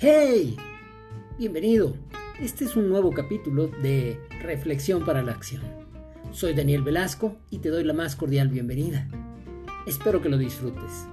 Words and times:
¡Hey! 0.00 0.54
Bienvenido. 1.40 1.96
Este 2.38 2.64
es 2.64 2.76
un 2.76 2.88
nuevo 2.88 3.10
capítulo 3.10 3.66
de 3.66 4.20
Reflexión 4.42 5.04
para 5.04 5.24
la 5.24 5.32
Acción. 5.32 5.62
Soy 6.30 6.54
Daniel 6.54 6.82
Velasco 6.82 7.34
y 7.50 7.58
te 7.58 7.68
doy 7.68 7.82
la 7.82 7.94
más 7.94 8.14
cordial 8.14 8.46
bienvenida. 8.46 9.08
Espero 9.88 10.22
que 10.22 10.28
lo 10.28 10.38
disfrutes. 10.38 11.08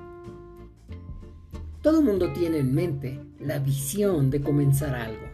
Todo 1.82 2.04
mundo 2.04 2.32
tiene 2.34 2.60
en 2.60 2.76
mente 2.76 3.20
la 3.40 3.58
visión 3.58 4.30
de 4.30 4.42
comenzar 4.42 4.94
algo. 4.94 5.32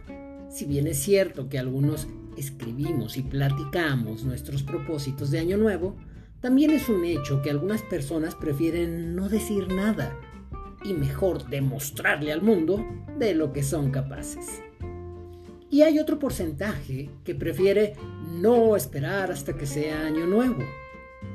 Si 0.48 0.64
bien 0.64 0.86
es 0.86 1.00
cierto 1.00 1.50
que 1.50 1.58
algunos 1.58 2.08
escribimos 2.38 3.18
y 3.18 3.22
platicamos 3.22 4.24
nuestros 4.24 4.62
propósitos 4.62 5.30
de 5.30 5.40
año 5.40 5.58
nuevo, 5.58 5.94
también 6.40 6.70
es 6.70 6.88
un 6.88 7.04
hecho 7.04 7.42
que 7.42 7.50
algunas 7.50 7.82
personas 7.82 8.34
prefieren 8.34 9.14
no 9.14 9.28
decir 9.28 9.68
nada 9.68 10.16
y 10.84 10.94
mejor 10.94 11.48
demostrarle 11.48 12.32
al 12.32 12.42
mundo 12.42 12.84
de 13.18 13.34
lo 13.34 13.52
que 13.52 13.62
son 13.62 13.90
capaces. 13.90 14.62
Y 15.70 15.82
hay 15.82 15.98
otro 15.98 16.18
porcentaje 16.18 17.08
que 17.24 17.34
prefiere 17.34 17.94
no 18.30 18.76
esperar 18.76 19.30
hasta 19.30 19.56
que 19.56 19.66
sea 19.66 20.06
año 20.06 20.26
nuevo 20.26 20.62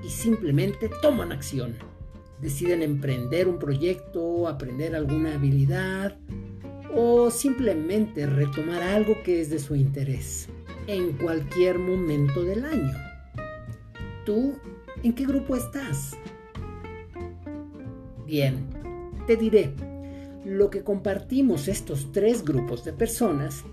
y 0.04 0.10
simplemente 0.10 0.90
toman 1.02 1.32
acción. 1.32 1.76
Deciden 2.40 2.84
emprender 2.84 3.48
un 3.48 3.58
proyecto, 3.58 4.48
aprender 4.48 4.96
alguna 4.96 5.34
habilidad 5.34 6.18
o 6.96 7.32
simplemente 7.32 8.28
retomar 8.28 8.84
algo 8.84 9.16
que 9.24 9.42
es 9.42 9.50
de 9.50 9.60
su 9.60 9.76
interés 9.76 10.48
en 10.86 11.14
cualquier 11.14 11.80
momento 11.80 12.44
del 12.44 12.64
año. 12.64 12.94
¿Tú 14.26 14.56
en 15.04 15.14
qué 15.14 15.26
grupo 15.26 15.56
estás? 15.56 16.16
Bien, 18.26 18.68
te 19.28 19.36
diré, 19.36 19.74
lo 20.46 20.70
que 20.70 20.84
compartimos 20.84 21.68
estos 21.68 22.14
tres 22.14 22.44
grupos 22.46 22.86
de 22.86 22.94
personas 22.94 23.66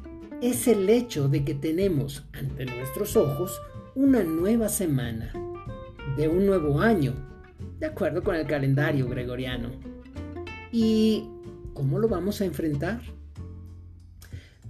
es 0.42 0.66
el 0.66 0.90
hecho 0.90 1.28
de 1.28 1.44
que 1.44 1.54
tenemos 1.54 2.24
ante 2.32 2.66
nuestros 2.66 3.16
ojos 3.16 3.62
una 3.94 4.24
nueva 4.24 4.68
semana 4.68 5.32
de 6.16 6.26
un 6.28 6.44
nuevo 6.44 6.80
año, 6.80 7.14
de 7.78 7.86
acuerdo 7.86 8.24
con 8.24 8.34
el 8.34 8.46
calendario 8.46 9.08
gregoriano. 9.08 9.70
¿Y 10.72 11.28
cómo 11.72 12.00
lo 12.00 12.08
vamos 12.08 12.40
a 12.40 12.44
enfrentar? 12.44 13.00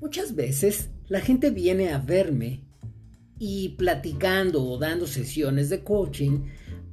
Muchas 0.03 0.35
veces 0.35 0.91
la 1.09 1.21
gente 1.21 1.49
viene 1.49 1.95
a 1.95 1.99
verme 1.99 2.61
y 3.39 3.71
platicando 3.71 4.63
o 4.63 4.79
dando 4.79 5.07
sesiones 5.07 5.71
de 5.71 5.83
coaching, 5.83 6.41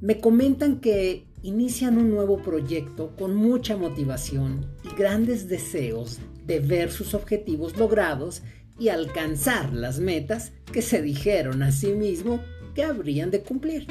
me 0.00 0.18
comentan 0.18 0.80
que 0.80 1.26
inician 1.42 1.98
un 1.98 2.10
nuevo 2.10 2.38
proyecto 2.38 3.14
con 3.16 3.34
mucha 3.34 3.76
motivación 3.76 4.66
y 4.84 4.94
grandes 4.96 5.48
deseos 5.48 6.20
de 6.46 6.60
ver 6.60 6.90
sus 6.90 7.14
objetivos 7.14 7.76
logrados 7.76 8.42
y 8.78 8.88
alcanzar 8.88 9.72
las 9.72 9.98
metas 9.98 10.52
que 10.72 10.82
se 10.82 11.02
dijeron 11.02 11.62
a 11.62 11.72
sí 11.72 11.92
mismo 11.92 12.40
que 12.74 12.84
habrían 12.84 13.30
de 13.30 13.42
cumplir. 13.42 13.86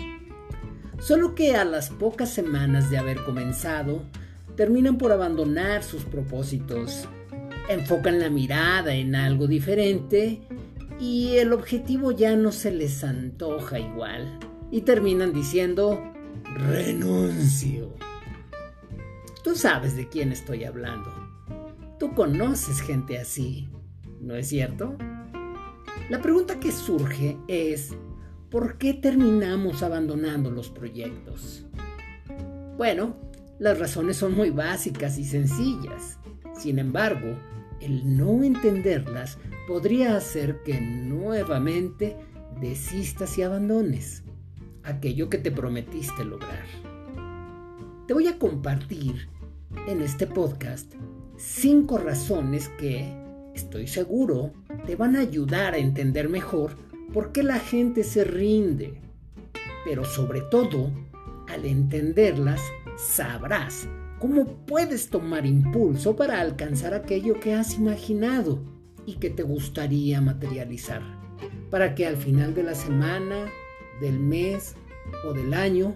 Solo 1.00 1.36
que 1.36 1.56
a 1.56 1.66
las 1.66 1.90
pocas 1.90 2.30
semanas 2.30 2.90
de 2.90 2.98
haber 2.98 3.24
comenzado, 3.24 4.04
terminan 4.56 4.98
por 4.98 5.12
abandonar 5.12 5.84
sus 5.84 6.04
propósitos, 6.04 7.08
enfocan 7.70 8.20
la 8.20 8.30
mirada 8.30 8.94
en 8.96 9.16
algo 9.16 9.48
diferente 9.48 10.42
y 11.00 11.38
el 11.38 11.54
objetivo 11.54 12.12
ya 12.12 12.36
no 12.36 12.52
se 12.52 12.72
les 12.72 13.04
antoja 13.04 13.80
igual 13.80 14.40
y 14.72 14.82
terminan 14.82 15.34
diciendo 15.34 16.11
renuncio. 16.56 17.94
Tú 19.44 19.56
sabes 19.56 19.96
de 19.96 20.08
quién 20.08 20.32
estoy 20.32 20.64
hablando. 20.64 21.12
Tú 22.00 22.14
conoces 22.14 22.82
gente 22.82 23.18
así, 23.18 23.70
¿no 24.20 24.36
es 24.36 24.48
cierto? 24.48 24.96
La 26.10 26.22
pregunta 26.22 26.60
que 26.60 26.72
surge 26.72 27.38
es, 27.48 27.96
¿por 28.50 28.78
qué 28.78 28.94
terminamos 28.94 29.84
abandonando 29.84 30.52
los 30.52 30.70
proyectos? 30.70 31.66
Bueno, 32.78 33.16
las 33.60 33.80
razones 33.80 34.18
son 34.18 34.34
muy 34.36 34.50
básicas 34.50 35.18
y 35.18 35.26
sencillas. 35.26 36.20
Sin 36.56 36.80
embargo, 36.80 37.38
el 37.80 38.18
no 38.18 38.44
entenderlas 38.44 39.38
podría 39.68 40.18
hacer 40.18 40.62
que 40.64 40.80
nuevamente 40.82 42.16
desistas 42.60 43.38
y 43.38 43.44
abandones 43.44 44.24
aquello 44.92 45.30
que 45.30 45.38
te 45.38 45.52
prometiste 45.52 46.24
lograr. 46.24 46.66
Te 48.08 48.14
voy 48.14 48.28
a 48.28 48.38
compartir 48.38 49.30
en 49.88 50.02
este 50.02 50.28
podcast 50.28 50.94
cinco 51.38 51.98
razones 51.98 52.70
que, 52.78 53.14
estoy 53.56 53.88
seguro, 53.88 54.52
te 54.86 54.96
van 54.96 55.16
a 55.16 55.22
ayudar 55.22 55.74
a 55.74 55.78
entender 55.78 56.30
mejor 56.30 56.76
por 57.14 57.32
qué 57.32 57.44
la 57.44 57.60
gente 57.60 58.04
se 58.04 58.24
rinde. 58.24 59.00
Pero 59.86 60.06
sobre 60.06 60.42
todo, 60.42 60.92
al 61.48 61.66
entenderlas, 61.66 62.62
sabrás 62.98 63.88
cómo 64.20 64.46
puedes 64.66 65.10
tomar 65.10 65.46
impulso 65.46 66.16
para 66.16 66.40
alcanzar 66.40 66.94
aquello 66.94 67.40
que 67.40 67.56
has 67.56 67.76
imaginado 67.76 68.62
y 69.06 69.16
que 69.16 69.30
te 69.30 69.44
gustaría 69.44 70.22
materializar, 70.22 71.02
para 71.70 71.96
que 71.96 72.06
al 72.06 72.18
final 72.18 72.54
de 72.54 72.64
la 72.64 72.76
semana 72.76 73.48
del 74.00 74.20
mes 74.20 74.76
o 75.26 75.34
del 75.34 75.54
año 75.54 75.96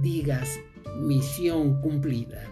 digas 0.00 0.58
misión 0.98 1.80
cumplida. 1.80 2.42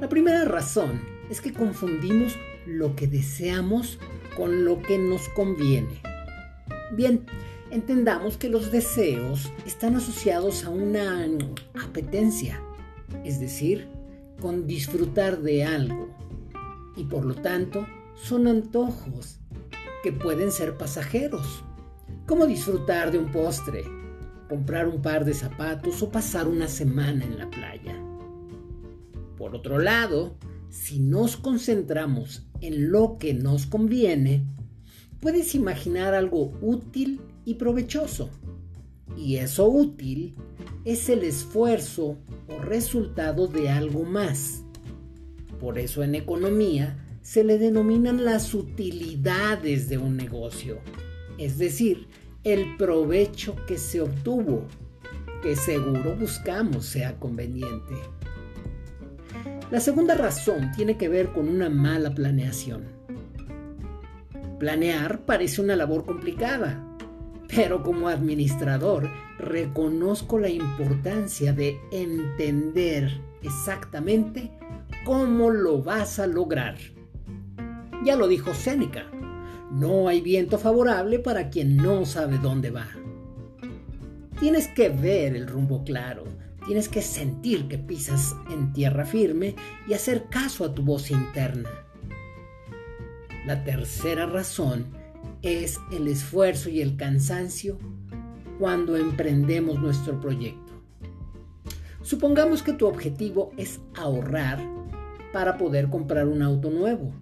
La 0.00 0.08
primera 0.08 0.44
razón 0.44 1.00
es 1.30 1.40
que 1.40 1.52
confundimos 1.52 2.36
lo 2.66 2.96
que 2.96 3.06
deseamos 3.06 3.98
con 4.36 4.64
lo 4.64 4.80
que 4.82 4.98
nos 4.98 5.28
conviene. 5.30 6.00
Bien, 6.92 7.24
entendamos 7.70 8.36
que 8.36 8.48
los 8.48 8.70
deseos 8.72 9.50
están 9.66 9.96
asociados 9.96 10.64
a 10.64 10.70
una 10.70 11.26
apetencia, 11.82 12.60
es 13.24 13.40
decir, 13.40 13.88
con 14.40 14.66
disfrutar 14.66 15.40
de 15.40 15.64
algo, 15.64 16.08
y 16.96 17.04
por 17.04 17.24
lo 17.24 17.34
tanto 17.34 17.86
son 18.14 18.46
antojos 18.46 19.38
que 20.02 20.12
pueden 20.12 20.50
ser 20.50 20.76
pasajeros 20.76 21.64
como 22.26 22.46
disfrutar 22.46 23.10
de 23.10 23.18
un 23.18 23.30
postre, 23.30 23.84
comprar 24.52 24.86
un 24.86 25.00
par 25.00 25.24
de 25.24 25.32
zapatos 25.32 26.02
o 26.02 26.10
pasar 26.10 26.46
una 26.46 26.68
semana 26.68 27.24
en 27.24 27.38
la 27.38 27.48
playa. 27.48 27.98
Por 29.38 29.56
otro 29.56 29.78
lado, 29.78 30.36
si 30.68 30.98
nos 30.98 31.38
concentramos 31.38 32.46
en 32.60 32.92
lo 32.92 33.16
que 33.16 33.32
nos 33.32 33.64
conviene, 33.64 34.44
puedes 35.20 35.54
imaginar 35.54 36.12
algo 36.12 36.52
útil 36.60 37.22
y 37.46 37.54
provechoso. 37.54 38.28
Y 39.16 39.36
eso 39.36 39.66
útil 39.70 40.34
es 40.84 41.08
el 41.08 41.22
esfuerzo 41.22 42.18
o 42.46 42.58
resultado 42.58 43.46
de 43.46 43.70
algo 43.70 44.04
más. 44.04 44.64
Por 45.60 45.78
eso 45.78 46.02
en 46.02 46.14
economía 46.14 47.02
se 47.22 47.42
le 47.42 47.56
denominan 47.56 48.22
las 48.22 48.52
utilidades 48.52 49.88
de 49.88 49.96
un 49.96 50.18
negocio 50.18 50.82
es 51.38 51.58
decir, 51.58 52.06
el 52.44 52.76
provecho 52.76 53.54
que 53.66 53.78
se 53.78 54.00
obtuvo, 54.00 54.64
que 55.42 55.54
seguro 55.54 56.16
buscamos 56.16 56.86
sea 56.86 57.14
conveniente. 57.18 57.94
La 59.70 59.80
segunda 59.80 60.14
razón 60.14 60.72
tiene 60.76 60.96
que 60.96 61.08
ver 61.08 61.32
con 61.32 61.48
una 61.48 61.70
mala 61.70 62.14
planeación. 62.14 62.84
Planear 64.58 65.20
parece 65.20 65.60
una 65.60 65.76
labor 65.76 66.04
complicada, 66.04 66.84
pero 67.48 67.82
como 67.82 68.08
administrador 68.08 69.08
reconozco 69.38 70.38
la 70.38 70.48
importancia 70.48 71.52
de 71.52 71.78
entender 71.90 73.20
exactamente 73.42 74.50
cómo 75.04 75.50
lo 75.50 75.82
vas 75.82 76.18
a 76.18 76.26
lograr. 76.26 76.76
Ya 78.04 78.16
lo 78.16 78.26
dijo 78.28 78.52
Séneca, 78.52 79.06
no 79.72 80.06
hay 80.06 80.20
viento 80.20 80.58
favorable 80.58 81.18
para 81.18 81.48
quien 81.48 81.76
no 81.76 82.04
sabe 82.04 82.38
dónde 82.38 82.70
va. 82.70 82.88
Tienes 84.38 84.68
que 84.68 84.90
ver 84.90 85.34
el 85.34 85.46
rumbo 85.46 85.82
claro, 85.82 86.24
tienes 86.66 86.88
que 86.88 87.00
sentir 87.00 87.68
que 87.68 87.78
pisas 87.78 88.36
en 88.50 88.72
tierra 88.74 89.06
firme 89.06 89.54
y 89.88 89.94
hacer 89.94 90.26
caso 90.28 90.64
a 90.64 90.74
tu 90.74 90.82
voz 90.82 91.10
interna. 91.10 91.70
La 93.46 93.64
tercera 93.64 94.26
razón 94.26 94.86
es 95.40 95.80
el 95.90 96.06
esfuerzo 96.06 96.68
y 96.68 96.82
el 96.82 96.96
cansancio 96.96 97.78
cuando 98.58 98.96
emprendemos 98.96 99.80
nuestro 99.80 100.20
proyecto. 100.20 100.72
Supongamos 102.02 102.62
que 102.62 102.74
tu 102.74 102.86
objetivo 102.86 103.52
es 103.56 103.80
ahorrar 103.94 104.60
para 105.32 105.56
poder 105.56 105.88
comprar 105.88 106.28
un 106.28 106.42
auto 106.42 106.70
nuevo 106.70 107.14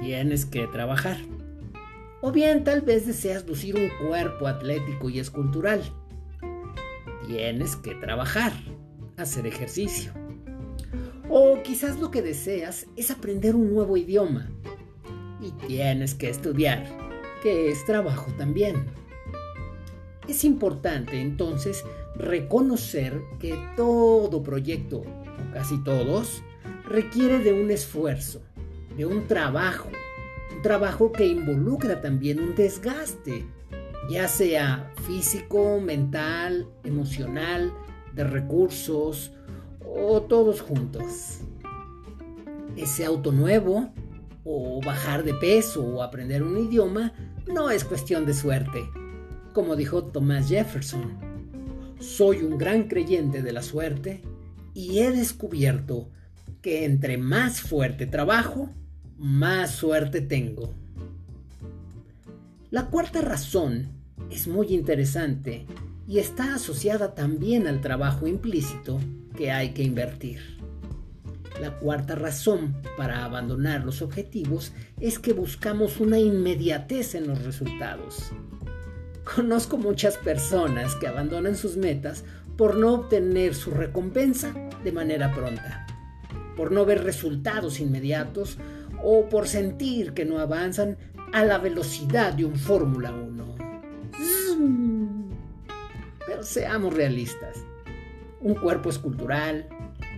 tienes 0.00 0.46
que 0.46 0.66
trabajar. 0.66 1.16
O 2.20 2.32
bien 2.32 2.64
tal 2.64 2.80
vez 2.80 3.06
deseas 3.06 3.46
lucir 3.46 3.76
un 3.76 3.90
cuerpo 4.06 4.46
atlético 4.46 5.10
y 5.10 5.18
escultural. 5.18 5.82
Tienes 7.26 7.76
que 7.76 7.94
trabajar, 7.94 8.52
hacer 9.16 9.46
ejercicio. 9.46 10.12
O 11.28 11.62
quizás 11.62 11.98
lo 11.98 12.10
que 12.10 12.22
deseas 12.22 12.86
es 12.96 13.10
aprender 13.10 13.54
un 13.54 13.72
nuevo 13.72 13.96
idioma 13.96 14.50
y 15.40 15.50
tienes 15.66 16.14
que 16.14 16.30
estudiar, 16.30 16.84
que 17.42 17.68
es 17.70 17.84
trabajo 17.84 18.32
también. 18.38 18.86
Es 20.28 20.44
importante 20.44 21.20
entonces 21.20 21.84
reconocer 22.16 23.20
que 23.38 23.54
todo 23.76 24.42
proyecto, 24.42 24.98
o 24.98 25.52
casi 25.52 25.82
todos, 25.84 26.42
requiere 26.88 27.38
de 27.38 27.52
un 27.52 27.70
esfuerzo, 27.70 28.40
de 28.96 29.06
un 29.06 29.26
trabajo, 29.26 29.88
un 30.54 30.62
trabajo 30.62 31.12
que 31.12 31.26
involucra 31.26 32.00
también 32.00 32.40
un 32.40 32.54
desgaste, 32.54 33.44
ya 34.08 34.28
sea 34.28 34.92
físico, 35.06 35.80
mental, 35.80 36.68
emocional, 36.84 37.72
de 38.14 38.24
recursos 38.24 39.32
o 39.84 40.22
todos 40.22 40.60
juntos. 40.60 41.40
Ese 42.76 43.04
auto 43.04 43.32
nuevo 43.32 43.92
o 44.44 44.80
bajar 44.84 45.24
de 45.24 45.34
peso 45.34 45.84
o 45.84 46.02
aprender 46.02 46.42
un 46.42 46.58
idioma 46.58 47.12
no 47.46 47.70
es 47.70 47.84
cuestión 47.84 48.26
de 48.26 48.34
suerte. 48.34 48.88
Como 49.52 49.76
dijo 49.76 50.04
Thomas 50.04 50.48
Jefferson, 50.48 51.18
soy 52.00 52.42
un 52.42 52.58
gran 52.58 52.84
creyente 52.88 53.42
de 53.42 53.52
la 53.52 53.62
suerte 53.62 54.22
y 54.74 54.98
he 54.98 55.10
descubierto 55.12 56.10
que 56.60 56.84
entre 56.84 57.18
más 57.18 57.60
fuerte 57.60 58.06
trabajo, 58.06 58.70
más 59.18 59.70
suerte 59.70 60.20
tengo. 60.20 60.72
La 62.70 62.86
cuarta 62.86 63.20
razón 63.20 63.88
es 64.30 64.48
muy 64.48 64.74
interesante 64.74 65.66
y 66.08 66.18
está 66.18 66.54
asociada 66.54 67.14
también 67.14 67.66
al 67.66 67.80
trabajo 67.80 68.26
implícito 68.26 69.00
que 69.36 69.52
hay 69.52 69.70
que 69.70 69.82
invertir. 69.82 70.40
La 71.60 71.78
cuarta 71.78 72.16
razón 72.16 72.74
para 72.96 73.24
abandonar 73.24 73.84
los 73.84 74.02
objetivos 74.02 74.72
es 75.00 75.20
que 75.20 75.32
buscamos 75.32 76.00
una 76.00 76.18
inmediatez 76.18 77.14
en 77.14 77.28
los 77.28 77.42
resultados. 77.44 78.32
Conozco 79.36 79.76
muchas 79.76 80.18
personas 80.18 80.96
que 80.96 81.06
abandonan 81.06 81.56
sus 81.56 81.76
metas 81.76 82.24
por 82.56 82.76
no 82.76 82.92
obtener 82.92 83.54
su 83.54 83.70
recompensa 83.70 84.52
de 84.82 84.92
manera 84.92 85.32
pronta, 85.32 85.86
por 86.56 86.72
no 86.72 86.84
ver 86.84 87.04
resultados 87.04 87.80
inmediatos 87.80 88.58
o 89.04 89.28
por 89.28 89.46
sentir 89.46 90.14
que 90.14 90.24
no 90.24 90.38
avanzan 90.38 90.96
a 91.32 91.44
la 91.44 91.58
velocidad 91.58 92.32
de 92.32 92.46
un 92.46 92.56
Fórmula 92.56 93.12
1. 93.12 93.54
Pero 96.26 96.42
seamos 96.42 96.94
realistas. 96.94 97.64
Un 98.40 98.54
cuerpo 98.54 98.88
escultural, 98.88 99.68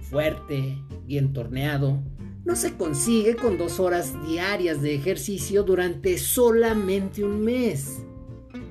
fuerte, 0.03 0.79
bien 1.05 1.33
torneado, 1.33 2.01
no 2.45 2.55
se 2.55 2.77
consigue 2.77 3.35
con 3.35 3.59
dos 3.59 3.81
horas 3.81 4.13
diarias 4.25 4.81
de 4.81 4.95
ejercicio 4.95 5.65
durante 5.65 6.17
solamente 6.17 7.25
un 7.25 7.43
mes. 7.43 8.03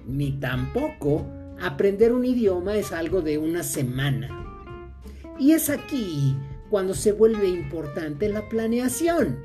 Ni 0.08 0.32
tampoco 0.40 1.26
aprender 1.62 2.14
un 2.14 2.24
idioma 2.24 2.76
es 2.76 2.94
algo 2.94 3.22
de 3.22 3.38
una 3.38 3.64
semana. 3.64 4.30
Y 5.38 5.52
es 5.52 5.70
aquí 5.70 6.38
cuando 6.70 6.94
se 6.94 7.12
vuelve 7.12 7.50
importante 7.50 8.30
la 8.30 8.48
planeación, 8.48 9.40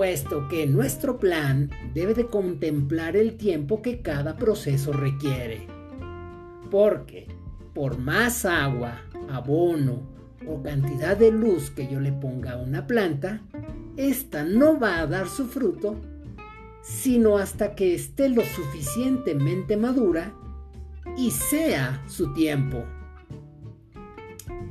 puesto 0.00 0.48
que 0.48 0.66
nuestro 0.66 1.18
plan 1.18 1.68
debe 1.92 2.14
de 2.14 2.24
contemplar 2.24 3.16
el 3.16 3.36
tiempo 3.36 3.82
que 3.82 4.00
cada 4.00 4.38
proceso 4.38 4.94
requiere. 4.94 5.66
Porque 6.70 7.28
por 7.74 7.98
más 7.98 8.46
agua, 8.46 9.02
abono 9.28 10.00
o 10.48 10.62
cantidad 10.62 11.18
de 11.18 11.30
luz 11.30 11.70
que 11.70 11.86
yo 11.86 12.00
le 12.00 12.12
ponga 12.12 12.52
a 12.52 12.56
una 12.56 12.86
planta, 12.86 13.42
esta 13.98 14.42
no 14.42 14.80
va 14.80 15.00
a 15.00 15.06
dar 15.06 15.28
su 15.28 15.46
fruto 15.46 15.96
sino 16.80 17.36
hasta 17.36 17.74
que 17.74 17.94
esté 17.94 18.30
lo 18.30 18.42
suficientemente 18.42 19.76
madura 19.76 20.32
y 21.18 21.30
sea 21.30 22.02
su 22.08 22.32
tiempo. 22.32 22.86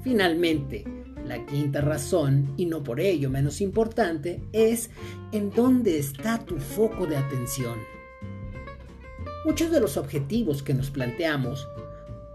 Finalmente, 0.04 0.99
la 1.30 1.46
quinta 1.46 1.80
razón, 1.80 2.54
y 2.58 2.66
no 2.66 2.84
por 2.84 3.00
ello 3.00 3.30
menos 3.30 3.62
importante, 3.62 4.42
es 4.52 4.90
en 5.32 5.52
dónde 5.52 5.98
está 5.98 6.40
tu 6.40 6.58
foco 6.58 7.06
de 7.06 7.16
atención. 7.16 7.78
Muchos 9.46 9.72
de 9.72 9.80
los 9.80 9.96
objetivos 9.96 10.62
que 10.62 10.74
nos 10.74 10.90
planteamos 10.90 11.68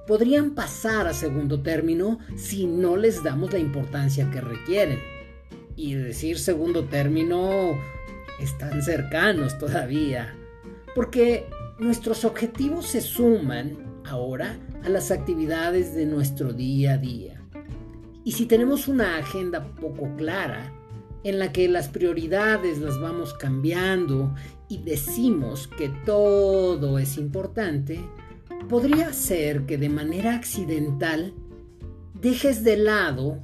podrían 0.06 0.54
pasar 0.54 1.06
a 1.06 1.12
segundo 1.12 1.60
término 1.60 2.18
si 2.36 2.66
no 2.66 2.96
les 2.96 3.22
damos 3.22 3.52
la 3.52 3.58
importancia 3.58 4.30
que 4.30 4.40
requieren. 4.40 5.00
Y 5.76 5.94
decir 5.94 6.38
segundo 6.38 6.84
término 6.84 7.78
están 8.40 8.80
cercanos 8.82 9.58
todavía, 9.58 10.36
porque 10.94 11.46
nuestros 11.78 12.24
objetivos 12.24 12.86
se 12.86 13.00
suman 13.00 14.02
ahora 14.04 14.58
a 14.84 14.88
las 14.88 15.10
actividades 15.10 15.94
de 15.94 16.06
nuestro 16.06 16.52
día 16.52 16.94
a 16.94 16.98
día. 16.98 17.43
Y 18.24 18.32
si 18.32 18.46
tenemos 18.46 18.88
una 18.88 19.18
agenda 19.18 19.64
poco 19.80 20.16
clara, 20.16 20.72
en 21.24 21.38
la 21.38 21.52
que 21.52 21.68
las 21.68 21.88
prioridades 21.88 22.78
las 22.78 23.00
vamos 23.00 23.32
cambiando 23.34 24.34
y 24.68 24.78
decimos 24.78 25.66
que 25.66 25.88
todo 26.04 26.98
es 26.98 27.16
importante, 27.16 28.00
podría 28.68 29.12
ser 29.12 29.64
que 29.66 29.78
de 29.78 29.88
manera 29.88 30.34
accidental 30.34 31.32
dejes 32.20 32.62
de 32.62 32.76
lado 32.76 33.42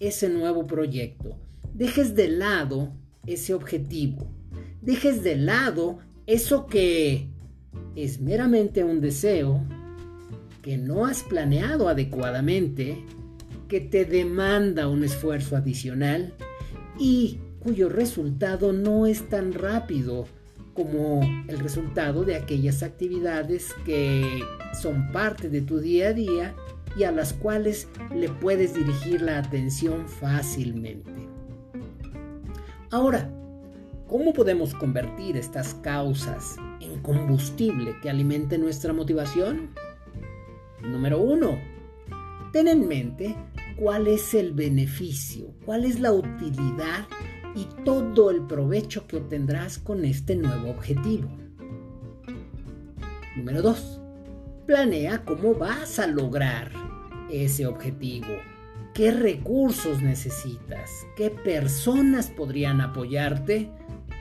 ese 0.00 0.28
nuevo 0.28 0.66
proyecto, 0.66 1.36
dejes 1.74 2.14
de 2.16 2.28
lado 2.28 2.92
ese 3.26 3.54
objetivo, 3.54 4.28
dejes 4.80 5.22
de 5.22 5.36
lado 5.36 5.98
eso 6.26 6.66
que 6.66 7.28
es 7.94 8.20
meramente 8.20 8.82
un 8.82 9.00
deseo, 9.00 9.64
que 10.60 10.76
no 10.76 11.06
has 11.06 11.22
planeado 11.22 11.88
adecuadamente, 11.88 13.04
que 13.72 13.80
te 13.80 14.04
demanda 14.04 14.86
un 14.86 15.02
esfuerzo 15.02 15.56
adicional 15.56 16.34
y 16.98 17.38
cuyo 17.58 17.88
resultado 17.88 18.74
no 18.74 19.06
es 19.06 19.30
tan 19.30 19.54
rápido 19.54 20.26
como 20.74 21.22
el 21.48 21.58
resultado 21.58 22.22
de 22.22 22.36
aquellas 22.36 22.82
actividades 22.82 23.72
que 23.86 24.44
son 24.78 25.10
parte 25.10 25.48
de 25.48 25.62
tu 25.62 25.78
día 25.78 26.08
a 26.08 26.12
día 26.12 26.54
y 26.98 27.04
a 27.04 27.12
las 27.12 27.32
cuales 27.32 27.88
le 28.14 28.28
puedes 28.28 28.74
dirigir 28.74 29.22
la 29.22 29.38
atención 29.38 30.06
fácilmente. 30.06 31.26
Ahora, 32.90 33.32
¿cómo 34.06 34.34
podemos 34.34 34.74
convertir 34.74 35.38
estas 35.38 35.72
causas 35.76 36.56
en 36.80 37.00
combustible 37.00 37.96
que 38.02 38.10
alimente 38.10 38.58
nuestra 38.58 38.92
motivación? 38.92 39.70
Número 40.82 41.22
uno, 41.22 41.58
ten 42.52 42.68
en 42.68 42.86
mente 42.86 43.34
cuál 43.76 44.06
es 44.06 44.34
el 44.34 44.52
beneficio, 44.52 45.54
cuál 45.64 45.84
es 45.84 46.00
la 46.00 46.12
utilidad 46.12 47.06
y 47.54 47.66
todo 47.84 48.30
el 48.30 48.42
provecho 48.42 49.06
que 49.06 49.16
obtendrás 49.16 49.78
con 49.78 50.04
este 50.04 50.36
nuevo 50.36 50.70
objetivo. 50.70 51.28
Número 53.36 53.62
2. 53.62 54.00
Planea 54.66 55.24
cómo 55.24 55.54
vas 55.54 55.98
a 55.98 56.06
lograr 56.06 56.70
ese 57.30 57.66
objetivo. 57.66 58.28
¿Qué 58.94 59.10
recursos 59.10 60.02
necesitas? 60.02 60.90
¿Qué 61.16 61.30
personas 61.30 62.30
podrían 62.30 62.80
apoyarte 62.80 63.70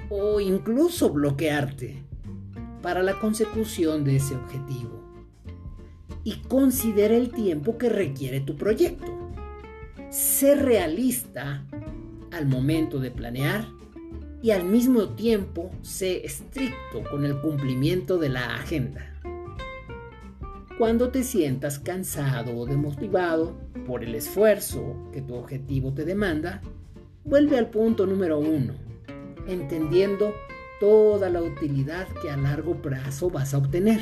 o 0.10 0.40
incluso 0.40 1.10
bloquearte 1.10 2.04
para 2.82 3.04
la 3.04 3.20
consecución 3.20 4.04
de 4.06 4.16
ese 4.16 4.36
objetivo? 4.36 5.02
Y 6.24 6.38
considera 6.48 7.16
el 7.16 7.32
tiempo 7.32 7.78
que 7.78 7.90
requiere 7.90 8.40
tu 8.40 8.56
proyecto. 8.56 9.21
Sé 10.12 10.56
realista 10.56 11.66
al 12.34 12.46
momento 12.46 13.00
de 13.00 13.12
planear 13.12 13.66
y 14.42 14.52
al 14.52 14.66
mismo 14.66 15.08
tiempo 15.08 15.72
sé 15.84 16.26
estricto 16.26 17.02
con 17.10 17.24
el 17.24 17.40
cumplimiento 17.40 18.18
de 18.18 18.28
la 18.28 18.56
agenda. 18.56 19.16
Cuando 20.78 21.12
te 21.12 21.24
sientas 21.24 21.80
cansado 21.80 22.58
o 22.58 22.66
desmotivado 22.66 23.56
por 23.88 24.04
el 24.04 24.14
esfuerzo 24.14 24.98
que 25.14 25.22
tu 25.22 25.34
objetivo 25.36 25.94
te 25.94 26.04
demanda, 26.04 26.62
vuelve 27.24 27.58
al 27.58 27.70
punto 27.70 28.06
número 28.06 28.38
uno, 28.38 28.74
entendiendo 29.48 30.34
toda 30.82 31.30
la 31.30 31.42
utilidad 31.42 32.06
que 32.22 32.30
a 32.30 32.36
largo 32.36 32.82
plazo 32.82 33.30
vas 33.30 33.54
a 33.54 33.60
obtener. 33.60 34.02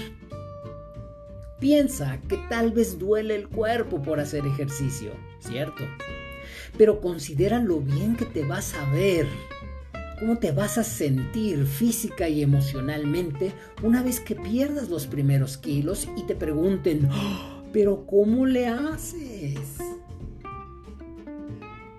Piensa 1.59 2.19
que 2.27 2.37
tal 2.49 2.71
vez 2.71 2.97
duele 2.97 3.35
el 3.35 3.47
cuerpo 3.47 4.01
por 4.01 4.19
hacer 4.19 4.47
ejercicio, 4.47 5.11
¿cierto? 5.39 5.83
pero 6.77 7.01
considera 7.01 7.59
lo 7.59 7.79
bien 7.79 8.15
que 8.15 8.25
te 8.25 8.43
vas 8.43 8.73
a 8.75 8.89
ver, 8.91 9.27
cómo 10.19 10.37
te 10.37 10.51
vas 10.51 10.77
a 10.77 10.83
sentir 10.83 11.65
física 11.65 12.29
y 12.29 12.41
emocionalmente 12.41 13.53
una 13.83 14.03
vez 14.03 14.19
que 14.19 14.35
pierdas 14.35 14.89
los 14.89 15.07
primeros 15.07 15.57
kilos 15.57 16.07
y 16.17 16.23
te 16.23 16.35
pregunten, 16.35 17.09
¡Oh! 17.11 17.63
pero 17.71 18.05
¿cómo 18.05 18.45
le 18.45 18.67
haces? 18.67 19.77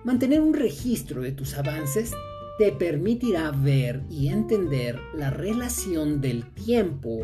Mantener 0.03 0.41
un 0.41 0.53
registro 0.53 1.21
de 1.21 1.31
tus 1.31 1.55
avances 1.55 2.11
te 2.57 2.71
permitirá 2.71 3.51
ver 3.51 4.01
y 4.09 4.29
entender 4.29 4.99
la 5.15 5.29
relación 5.29 6.21
del 6.21 6.45
tiempo 6.53 7.21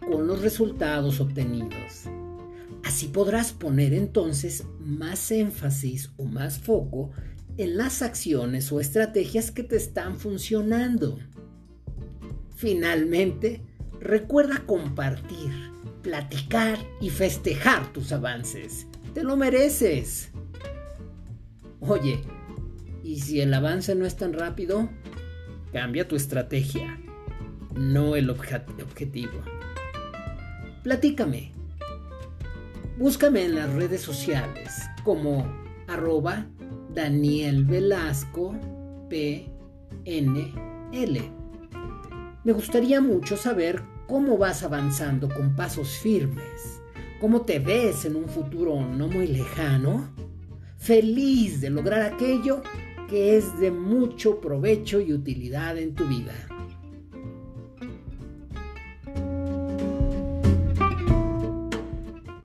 con 0.00 0.26
los 0.26 0.42
resultados 0.42 1.20
obtenidos. 1.20 2.08
Así 2.88 3.08
podrás 3.08 3.52
poner 3.52 3.92
entonces 3.92 4.64
más 4.80 5.30
énfasis 5.30 6.10
o 6.16 6.24
más 6.24 6.58
foco 6.58 7.10
en 7.58 7.76
las 7.76 8.00
acciones 8.00 8.72
o 8.72 8.80
estrategias 8.80 9.50
que 9.50 9.62
te 9.62 9.76
están 9.76 10.18
funcionando. 10.18 11.18
Finalmente, 12.56 13.60
recuerda 14.00 14.64
compartir, 14.64 15.50
platicar 16.00 16.78
y 16.98 17.10
festejar 17.10 17.92
tus 17.92 18.10
avances. 18.10 18.86
Te 19.12 19.22
lo 19.22 19.36
mereces. 19.36 20.30
Oye, 21.80 22.22
¿y 23.04 23.20
si 23.20 23.42
el 23.42 23.52
avance 23.52 23.94
no 23.96 24.06
es 24.06 24.16
tan 24.16 24.32
rápido? 24.32 24.88
Cambia 25.74 26.08
tu 26.08 26.16
estrategia, 26.16 26.98
no 27.76 28.16
el 28.16 28.30
objetivo. 28.30 29.42
Platícame. 30.82 31.57
Búscame 32.98 33.44
en 33.44 33.54
las 33.54 33.72
redes 33.74 34.00
sociales 34.00 34.82
como 35.04 35.46
arroba 35.86 36.48
Daniel 36.92 37.64
Velasco 37.64 38.56
PNL. 39.08 39.46
Me 42.42 42.52
gustaría 42.52 43.00
mucho 43.00 43.36
saber 43.36 43.84
cómo 44.08 44.36
vas 44.36 44.64
avanzando 44.64 45.28
con 45.28 45.54
pasos 45.54 45.90
firmes, 45.98 46.82
cómo 47.20 47.42
te 47.42 47.60
ves 47.60 48.04
en 48.04 48.16
un 48.16 48.28
futuro 48.28 48.84
no 48.84 49.06
muy 49.06 49.28
lejano, 49.28 50.12
feliz 50.76 51.60
de 51.60 51.70
lograr 51.70 52.02
aquello 52.02 52.62
que 53.08 53.36
es 53.36 53.60
de 53.60 53.70
mucho 53.70 54.40
provecho 54.40 55.00
y 55.00 55.12
utilidad 55.12 55.78
en 55.78 55.94
tu 55.94 56.04
vida. 56.08 56.34